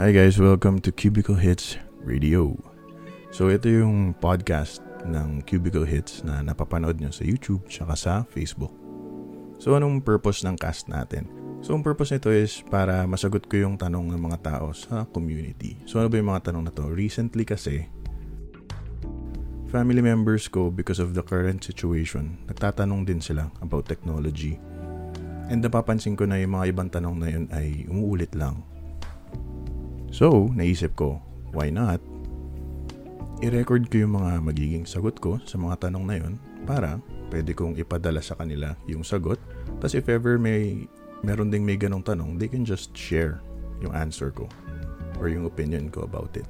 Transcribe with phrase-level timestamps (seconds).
[0.00, 2.56] Hi guys, welcome to Cubicle Hits Radio.
[3.36, 8.72] So ito yung podcast ng Cubicle Hits na napapanood nyo sa YouTube tsaka sa Facebook.
[9.60, 11.28] So anong purpose ng cast natin?
[11.60, 15.76] So ang purpose nito is para masagot ko yung tanong ng mga tao sa community.
[15.84, 16.88] So ano ba yung mga tanong na to?
[16.88, 17.84] Recently kasi,
[19.68, 24.56] family members ko because of the current situation, nagtatanong din sila about technology.
[25.52, 28.64] And napapansin ko na yung mga ibang tanong na yun ay umuulit lang.
[30.10, 31.22] So, naisip ko,
[31.54, 32.02] why not?
[33.40, 36.34] I-record ko yung mga magiging sagot ko sa mga tanong na yun
[36.68, 37.00] para
[37.32, 39.40] pwede kong ipadala sa kanila yung sagot.
[39.80, 40.84] Tapos if ever may
[41.24, 43.40] meron ding may ganong tanong, they can just share
[43.80, 44.44] yung answer ko
[45.22, 46.44] or yung opinion ko about it.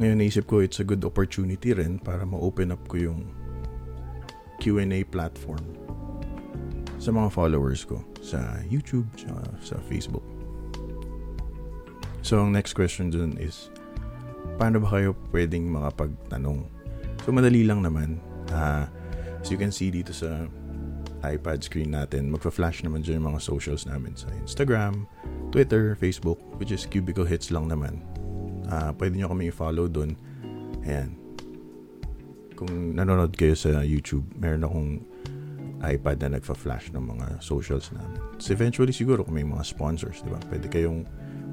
[0.00, 3.20] Ngayon naisip ko it's a good opportunity rin para ma-open up ko yung
[4.64, 5.60] Q&A platform
[6.96, 10.33] sa mga followers ko sa YouTube, sa, sa Facebook.
[12.24, 13.68] So, ang next question dun is,
[14.56, 16.64] paano ba kayo pwedeng makapagtanong?
[17.20, 18.16] So, madali lang naman.
[18.48, 18.88] Uh,
[19.44, 20.48] as you can see dito sa
[21.20, 25.04] iPad screen natin, magpa-flash naman dyan yung mga socials namin sa Instagram,
[25.52, 28.00] Twitter, Facebook, which is Cubicle Hits lang naman.
[28.72, 30.16] Uh, pwede nyo kami i-follow dun.
[30.88, 31.20] Ayan.
[32.56, 34.90] Kung nanonood kayo sa YouTube, meron akong
[35.84, 38.16] iPad na nagfa-flash ng mga socials namin.
[38.40, 40.40] So eventually siguro kung may mga sponsors, di ba?
[40.48, 41.04] Pwede kayong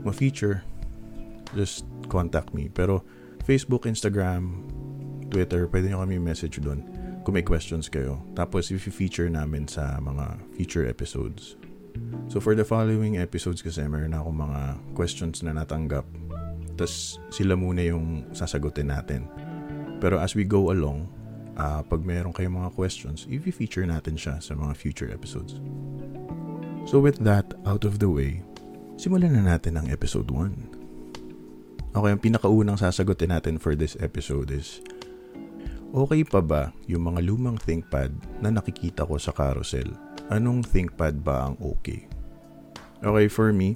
[0.04, 0.64] ma-feature,
[1.56, 2.70] just contact me.
[2.72, 3.04] Pero
[3.44, 4.66] Facebook, Instagram,
[5.32, 6.84] Twitter, pwede nyo kami message doon
[7.22, 8.20] kung may questions kayo.
[8.34, 11.56] Tapos, if feature namin sa mga future episodes.
[12.32, 14.62] So, for the following episodes kasi, meron akong mga
[14.98, 16.08] questions na natanggap.
[16.76, 19.30] Tapos, sila muna yung sasagutin natin.
[20.02, 21.06] Pero as we go along,
[21.62, 25.62] uh, pag meron kayong mga questions, i-feature natin siya sa mga future episodes.
[26.90, 28.42] So with that out of the way,
[29.02, 31.90] Simulan na natin ang episode 1.
[31.98, 34.78] Okay, ang pinakaunang sasagutin natin for this episode is,
[35.90, 38.14] okay pa ba yung mga lumang ThinkPad
[38.46, 39.90] na nakikita ko sa carousel?
[40.30, 42.06] Anong ThinkPad ba ang okay?
[43.02, 43.74] Okay, for me,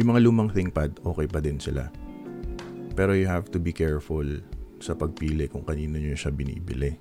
[0.00, 1.92] yung mga lumang ThinkPad, okay pa din sila.
[2.96, 4.24] Pero you have to be careful
[4.80, 6.96] sa pagpili kung kanino nyo siya binibili.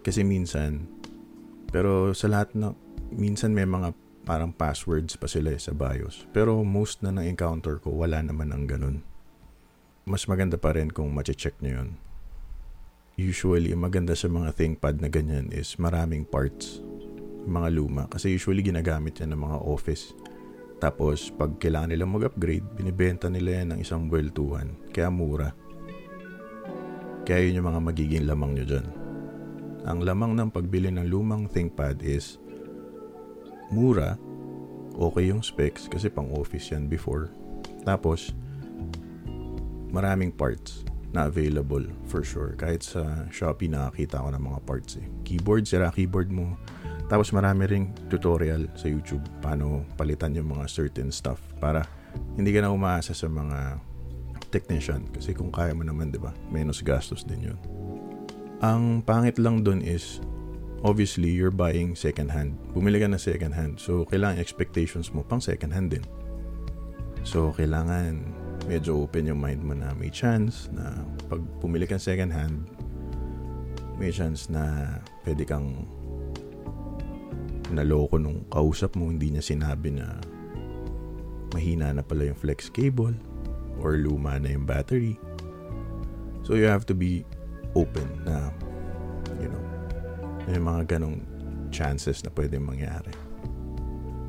[0.00, 0.88] Kasi minsan,
[1.68, 2.72] pero sa lahat na,
[3.12, 6.28] minsan may mga parang passwords pa sila eh, sa BIOS.
[6.36, 9.00] Pero most na na-encounter ko, wala naman ang ganun.
[10.04, 11.90] Mas maganda pa rin kung mache-check nyo yun.
[13.16, 16.84] Usually, maganda sa mga ThinkPad na ganyan is maraming parts.
[17.48, 18.04] Mga luma.
[18.12, 20.12] Kasi usually ginagamit yan ng mga office.
[20.76, 24.76] Tapos, pag kailangan nilang mag-upgrade, binibenta nila yan ng isang buweltuhan.
[24.92, 25.56] Kaya mura.
[27.24, 28.86] Kaya yun yung mga magiging lamang nyo dyan.
[29.88, 32.36] Ang lamang ng pagbili ng lumang ThinkPad is
[33.70, 34.16] mura,
[34.96, 37.30] okay yung specs kasi pang office yan before.
[37.84, 38.32] Tapos,
[39.88, 42.52] maraming parts na available for sure.
[42.60, 45.06] Kahit sa Shopee nakakita ko ng mga parts eh.
[45.24, 46.60] Keyboard, sira keyboard mo.
[47.08, 51.88] Tapos marami ring tutorial sa YouTube paano palitan yung mga certain stuff para
[52.36, 53.80] hindi ka na umaasa sa mga
[54.52, 57.58] technician kasi kung kaya mo naman 'di ba menos gastos din yun
[58.64, 60.18] ang pangit lang dun is
[60.84, 62.58] obviously, you're buying second hand.
[62.74, 63.80] Bumili ka na second hand.
[63.80, 66.04] So, kailangan expectations mo pang second hand din.
[67.26, 68.22] So, kailangan
[68.68, 70.92] medyo open yung mind mo na may chance na
[71.32, 72.68] pag bumili ka second hand,
[73.98, 75.88] may chance na pwede kang
[77.72, 80.16] naloko nung kausap mo, hindi niya sinabi na
[81.52, 83.16] mahina na pala yung flex cable
[83.80, 85.16] or luma na yung battery.
[86.44, 87.24] So you have to be
[87.76, 88.48] open na
[89.36, 89.77] you know
[90.48, 91.20] may mga ganong
[91.68, 93.12] chances na pwede mangyari.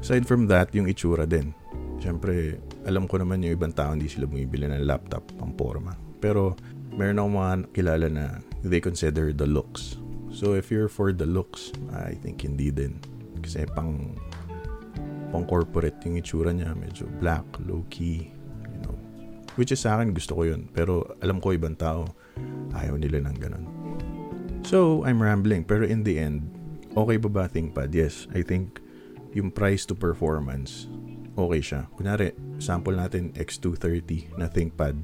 [0.04, 1.56] Aside from that, yung itsura din.
[2.00, 5.96] Siyempre, alam ko naman yung ibang tao hindi sila bumibili ng laptop pang forma.
[6.20, 6.60] Pero,
[6.96, 8.26] meron akong mga kilala na
[8.64, 9.96] they consider the looks.
[10.32, 13.00] So, if you're for the looks, I think hindi din.
[13.40, 14.20] Kasi pang
[15.30, 16.76] pang corporate yung itsura niya.
[16.76, 18.28] Medyo black, low-key,
[18.68, 18.96] you know.
[19.56, 20.68] Which is sa akin, gusto ko yun.
[20.72, 22.08] Pero alam ko ibang tao,
[22.76, 23.66] ayaw nila ng ganun.
[24.64, 25.66] So, I'm rambling.
[25.66, 26.50] Pero in the end,
[26.94, 27.96] okay ba ba ThinkPad?
[27.96, 28.82] Yes, I think
[29.34, 30.90] yung price to performance,
[31.38, 31.88] okay siya.
[31.96, 34.96] Kunwari, sample natin X230 na ThinkPad.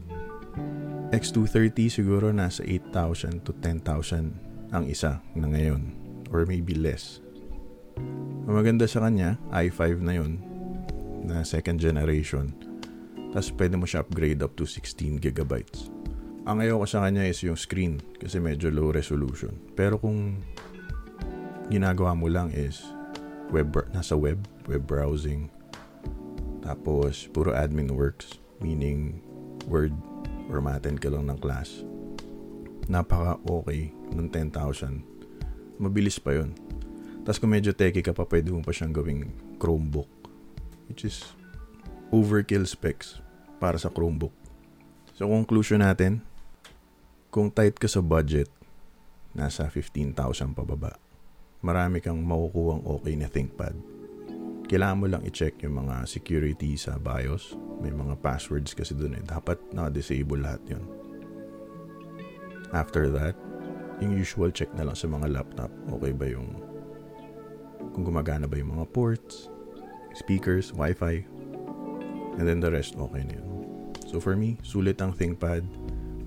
[1.14, 5.94] X230 siguro nasa 8,000 to 10,000 ang isa na ngayon.
[6.34, 7.24] Or maybe less.
[8.46, 10.42] Ang maganda sa kanya, i5 na yun,
[11.24, 12.52] na second generation.
[13.32, 15.95] Tapos pwede mo siya upgrade up to 16 gigabytes.
[16.46, 19.58] Ang ayaw ko sa kanya is yung screen kasi medyo low resolution.
[19.74, 20.42] Pero kung
[21.74, 22.86] ginagawa mo lang is
[23.50, 24.38] web nasa web,
[24.70, 25.50] web browsing,
[26.66, 28.42] Tapos, puro admin works.
[28.58, 29.22] Meaning,
[29.70, 29.94] Word
[30.50, 31.86] or ma-attend ka lang ng class.
[32.90, 35.06] Napaka okay ng 10,000.
[35.78, 36.58] Mabilis pa yon.
[37.26, 40.10] Tapos kung medyo techy ka pa, pwede mo pa siyang gawing Chromebook.
[40.90, 41.22] Which is
[42.14, 43.22] overkill specs
[43.58, 44.34] para sa Chromebook.
[45.18, 46.22] So, conclusion natin,
[47.36, 48.48] kung tight ka sa budget,
[49.36, 50.96] nasa 15,000 pababa,
[51.60, 53.96] marami kang makukuhang okay na ThinkPad
[54.66, 57.54] kailangan mo lang i-check yung mga security sa BIOS.
[57.86, 59.24] May mga passwords kasi doon eh.
[59.24, 60.84] Dapat na-disable lahat yun.
[62.74, 63.38] After that,
[64.02, 65.70] yung usual check na lang sa mga laptop.
[66.02, 66.50] Okay ba yung
[67.94, 69.48] kung gumagana ba yung mga ports,
[70.18, 71.24] speakers, wifi,
[72.36, 73.48] and then the rest okay na yun.
[74.10, 75.62] So for me, sulit ang ThinkPad.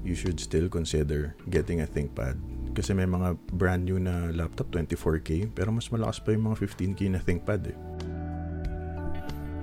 [0.09, 2.41] You should still consider getting a ThinkPad
[2.73, 7.01] kasi may mga brand new na laptop 24K pero mas malakas pa yung mga 15K
[7.13, 7.79] na ThinkPad eh.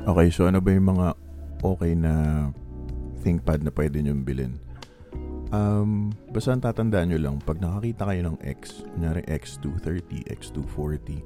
[0.06, 1.18] Okay, so ano ba yung mga
[1.66, 2.14] okay na
[3.26, 4.62] ThinkPad na pwede nyo bilhin?
[5.50, 11.24] Um, basta ang tatandaan nyo lang, pag nakakita kayo ng X, kunyari X230, X240,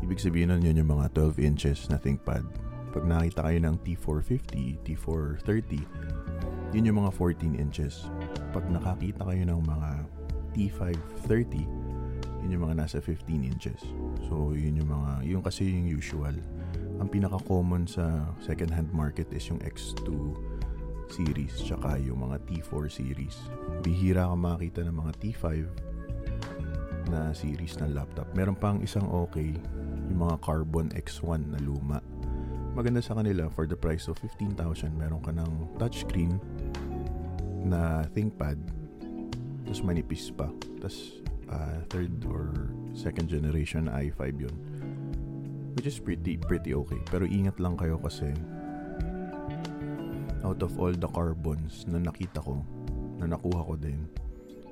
[0.00, 2.42] ibig sabihin nun yun yung mga 12 inches na ThinkPad.
[2.90, 5.78] Pag nakita kayo ng T450, T430,
[6.74, 8.10] yun yung mga 14 inches.
[8.50, 9.90] Pag nakakita kayo ng mga
[10.56, 11.54] T530,
[12.40, 13.80] yun yung mga nasa 15 inches.
[14.26, 16.34] So, yun yung mga, yun kasi yung usual
[17.00, 20.36] ang pinaka-common sa second-hand market is yung X2
[21.10, 23.36] series tsaka yung mga T4 series.
[23.80, 25.46] Bihira ka makita ng mga T5
[27.10, 28.28] na series ng laptop.
[28.36, 29.56] Meron pang isang okay,
[30.12, 31.98] yung mga Carbon X1 na luma.
[32.76, 34.94] Maganda sa kanila for the price of 15,000.
[34.94, 36.38] Meron ka ng touchscreen
[37.64, 38.80] na ThinkPad
[39.70, 40.50] tapos manipis pa.
[40.82, 44.56] Tapos uh, third or second generation na i5 yun.
[45.78, 46.98] Which is pretty pretty okay.
[47.06, 48.34] Pero ingat lang kayo kasi
[50.42, 52.66] out of all the carbons na nakita ko
[53.22, 54.10] na nakuha ko din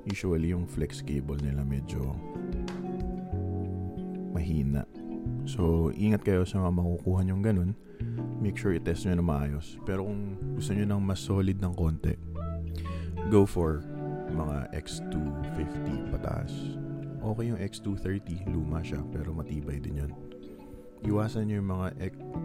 [0.03, 2.11] usually yung flex cable nila medyo
[4.35, 4.83] mahina.
[5.47, 7.71] So ingat kayo sa mga makukuha nyong ganun.
[8.43, 9.79] Make sure i-test nyo na maayos.
[9.87, 12.28] Pero kung gusto nyo ng mas solid ng konti
[13.29, 13.85] go for
[14.33, 16.51] mga X250 pataas
[17.21, 20.13] okay yung X230 luma siya pero matibay din yun
[21.05, 21.87] iwasan nyo yung mga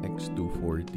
[0.06, 0.94] X240,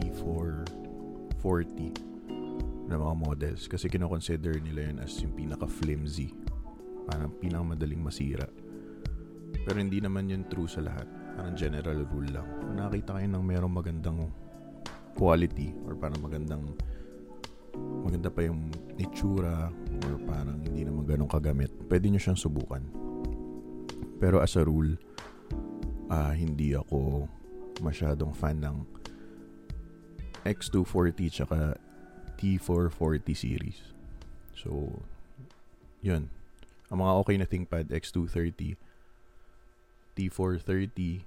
[0.00, 6.32] T440 na mga models kasi kinoconsider nila yun as yung pinaka-flimsy.
[7.04, 8.48] Parang pinakamadaling masira.
[9.64, 11.08] Pero hindi naman yun true sa lahat.
[11.36, 12.48] Parang general rule lang.
[12.60, 14.32] Kung nakita kayo ng merong magandang
[15.16, 16.76] quality or parang magandang
[17.76, 19.72] maganda pa yung itsura
[20.06, 22.82] or parang hindi naman ganun kagamit, pwede nyo siyang subukan.
[24.22, 24.94] Pero as a rule,
[26.08, 27.26] uh, hindi ako
[27.82, 28.76] masyadong fan ng
[30.44, 31.74] X240 tsaka
[32.36, 33.78] T440 series.
[34.52, 35.00] So,
[36.04, 36.28] yun.
[36.92, 38.76] Ang mga okay na ThinkPad X230,
[40.14, 41.24] T430,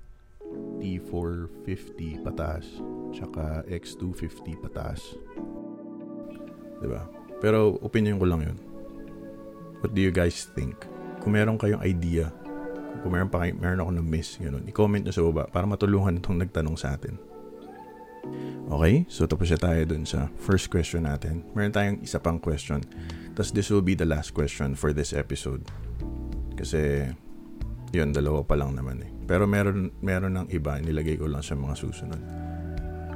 [0.80, 2.66] T450 pataas,
[3.12, 5.02] tsaka X250 pataas.
[6.80, 7.06] Diba?
[7.42, 8.58] Pero opinion ko lang yun.
[9.82, 10.78] What do you guys think?
[11.22, 12.34] Kung meron kayong idea
[13.02, 16.18] kung meron pa kayo, meron ako na miss, yun, i-comment nyo sa baba para matulungan
[16.18, 17.18] itong nagtanong sa atin.
[18.68, 21.48] Okay, so tapos na tayo dun sa first question natin.
[21.56, 22.84] Meron tayong isa pang question.
[23.32, 25.64] Tapos this will be the last question for this episode.
[26.60, 27.08] Kasi,
[27.96, 29.12] yun, dalawa pa lang naman eh.
[29.24, 32.20] Pero meron, meron ng iba, nilagay ko lang sa mga susunod.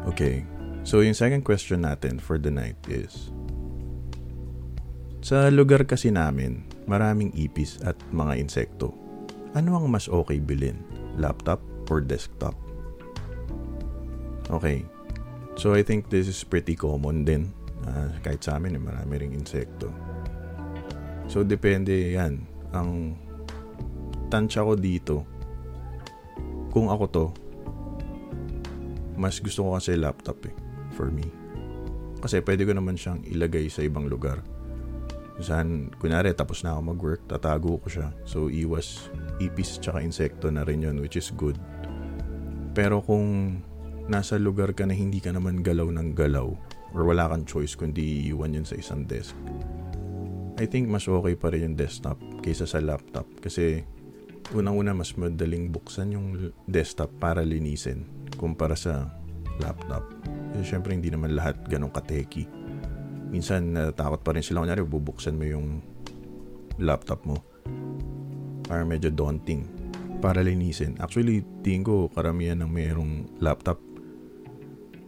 [0.08, 0.48] Okay,
[0.88, 3.36] so yung second question natin for the night is,
[5.22, 8.90] sa lugar kasi namin, maraming ipis at mga insekto.
[9.54, 10.82] Ano ang mas okay bilhin?
[11.22, 11.62] Laptop
[11.94, 12.58] or desktop?
[14.50, 14.82] Okay.
[15.54, 17.54] So I think this is pretty common din.
[17.86, 19.94] Uh, kahit sa amin, eh, marami ring insekto.
[21.30, 22.42] So depende yan.
[22.74, 23.14] Ang
[24.34, 25.22] tansya ko dito,
[26.74, 27.26] kung ako to,
[29.22, 30.56] mas gusto ko kasi laptop eh,
[30.98, 31.30] for me.
[32.26, 34.42] Kasi pwede ko naman siyang ilagay sa ibang lugar
[35.40, 38.12] saan, kunyari, tapos na ako mag-work, tatago ko siya.
[38.28, 39.08] So, iwas
[39.40, 41.56] ipis tsaka insekto na rin yun, which is good.
[42.76, 43.60] Pero kung
[44.12, 46.52] nasa lugar ka na hindi ka naman galaw ng galaw,
[46.92, 49.32] or wala kang choice kundi iiwan yun sa isang desk,
[50.60, 53.26] I think mas okay pa rin yung desktop kaysa sa laptop.
[53.40, 53.82] Kasi,
[54.52, 56.28] unang-una, mas madaling buksan yung
[56.68, 58.04] desktop para linisin
[58.36, 59.10] kumpara sa
[59.64, 60.06] laptop.
[60.52, 62.61] Kasi syempre, hindi naman lahat ganun kateki
[63.32, 64.62] minsan natatakot pa rin sila.
[64.62, 65.80] Kunyari bubuksan mo yung
[66.78, 67.40] laptop mo.
[68.68, 69.66] Para medyo daunting.
[70.20, 71.00] Para linisin.
[71.00, 73.80] Actually tingin ko karamihan ng mayroong laptop.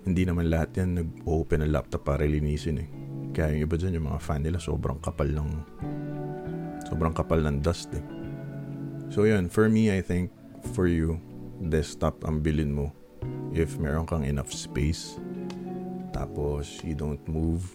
[0.03, 2.89] Hindi naman lahat yan nag-open ng laptop para linisin eh.
[3.35, 5.49] Kaya yung iba dyan, yung mga fan nila, sobrang kapal ng
[6.87, 8.03] sobrang kapal ng dust eh.
[9.11, 10.33] So yun, for me, I think,
[10.75, 11.21] for you,
[11.61, 12.91] desktop ang bilin mo.
[13.53, 15.21] If meron kang enough space
[16.13, 17.73] tapos you don't move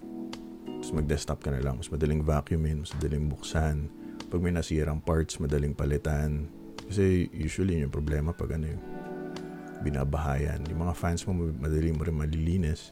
[0.88, 3.92] tapos mag-desktop ka na lang mas madaling vacuumin mas madaling buksan
[4.33, 6.49] pag may nasirang parts madaling palitan
[6.88, 8.83] kasi usually yung problema pag ano yung
[9.83, 10.62] binabahayan.
[10.71, 12.90] Yung mga fans mo, madali mo rin malilinis.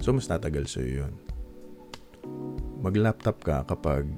[0.00, 1.14] So, mas tatagal sa'yo yun.
[2.80, 4.08] Mag-laptop ka kapag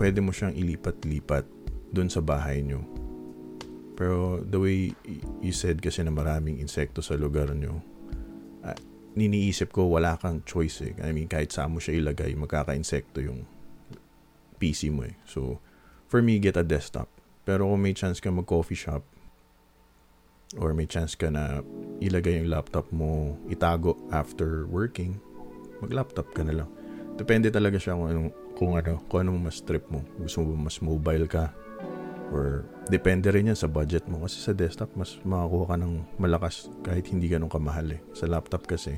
[0.00, 1.46] pwede mo siyang ilipat-lipat
[1.94, 2.82] doon sa bahay nyo.
[3.94, 4.78] Pero the way
[5.44, 7.78] you said kasi na maraming insekto sa lugar nyo,
[9.12, 10.92] niniisip ko wala kang choice eh.
[11.04, 13.44] I mean, kahit saan mo siya ilagay, magkaka-insekto yung
[14.56, 15.16] PC mo eh.
[15.28, 15.60] So,
[16.08, 17.08] for me, get a desktop.
[17.42, 19.02] Pero kung may chance ka mag-coffee shop,
[20.60, 21.64] or may chance ka na
[22.04, 25.16] ilagay yung laptop mo, itago after working,
[25.80, 26.68] mag-laptop ka na lang.
[27.16, 30.04] Depende talaga siya kung anong, kung ano, kung anong mas trip mo.
[30.20, 31.52] Gusto mo ba mas mobile ka?
[32.32, 34.24] Or depende rin yan sa budget mo.
[34.24, 38.00] Kasi sa desktop, mas makakuha ka ng malakas kahit hindi ganun kamahal eh.
[38.16, 38.96] Sa laptop kasi,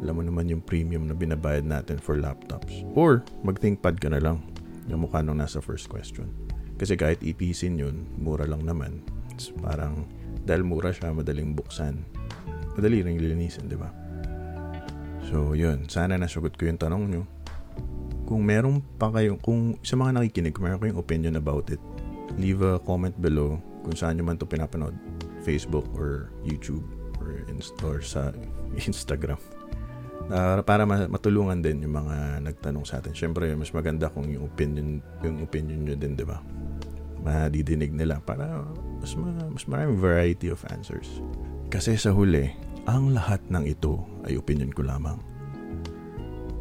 [0.00, 2.72] alam mo naman yung premium na binabayad natin for laptops.
[2.96, 4.40] Or, mag-ThinkPad ka na lang.
[4.88, 6.32] Yung mukha nung nasa first question.
[6.80, 9.04] Kasi kahit ipisin yun, mura lang naman.
[9.36, 10.08] It's parang
[10.48, 12.00] dahil mura siya, madaling buksan.
[12.80, 13.92] Madali rin linisin, di ba?
[15.28, 15.84] So, yun.
[15.92, 17.22] Sana nasagot ko yung tanong nyo.
[18.24, 21.82] Kung meron pa kayo, kung sa mga nakikinig, kung meron kayong opinion about it,
[22.40, 24.96] leave a comment below kung saan nyo man ito pinapanood.
[25.40, 26.84] Facebook or YouTube
[27.20, 28.32] or, inst- or sa
[28.88, 29.40] Instagram.
[30.30, 33.16] Uh, para matulungan din yung mga nagtanong sa atin.
[33.16, 36.38] Siyempre, mas maganda kung yung opinion, yung opinion nyo din, di ba?
[37.20, 38.62] Madidinig nila para
[39.02, 41.20] mas, ma- mas maraming variety of answers.
[41.66, 42.52] Kasi sa huli,
[42.86, 45.18] ang lahat ng ito ay opinion ko lamang.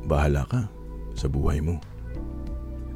[0.09, 0.65] Bahala ka
[1.13, 1.77] sa buhay mo.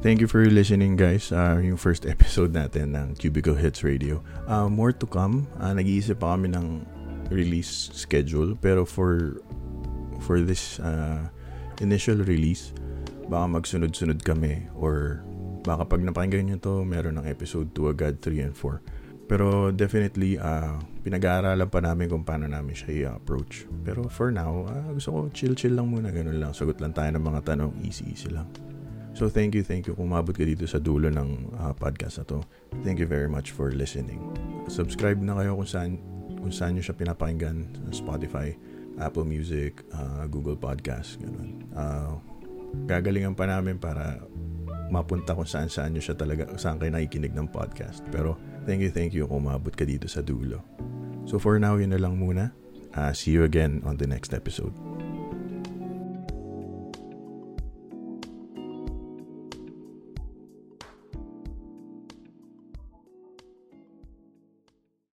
[0.04, 1.32] Thank you for listening guys.
[1.32, 4.20] Uh, yung first episode natin ng Cubicle Hits Radio.
[4.44, 5.48] Uh, more to come.
[5.56, 6.84] Uh, nag-iisip pa kami ng
[7.32, 8.52] release schedule.
[8.60, 9.40] Pero for
[10.20, 11.24] for this uh,
[11.80, 12.76] initial release,
[13.32, 15.24] baka magsunod-sunod kami or
[15.64, 18.84] baka pag napakinggan nyo to, meron ng episode 2 agad, 3 and 4.
[19.24, 23.64] Pero definitely, uh, pinag-aaralan pa namin kung paano namin siya i-approach.
[23.80, 26.52] Pero for now, uh, gusto ko chill-chill lang muna, ganun lang.
[26.52, 28.44] Sagot lang tayo ng mga tanong, easy-easy lang.
[29.14, 32.24] So thank you, thank you kung mabot ka dito sa dulo ng uh, podcast na
[32.26, 32.42] to.
[32.82, 34.18] Thank you very much for listening.
[34.66, 35.90] Subscribe na kayo kung saan,
[36.42, 38.52] kung saan nyo siya pinapakinggan sa Spotify,
[38.98, 41.62] Apple Music, uh, Google Podcast, ganun.
[41.70, 42.18] Uh,
[42.90, 44.18] gagalingan pa namin para
[44.90, 48.02] mapunta kung saan saan nyo siya talaga, saan kayo nakikinig ng podcast.
[48.10, 50.64] Pero Thank you, thank you kung umabot ka dito sa dulo.
[51.28, 52.56] So for now, yun na lang muna.
[52.96, 54.72] Uh, see you again on the next episode.